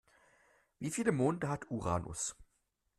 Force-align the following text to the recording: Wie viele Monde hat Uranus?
Wie 0.79 0.89
viele 0.89 1.11
Monde 1.11 1.47
hat 1.47 1.69
Uranus? 1.69 2.35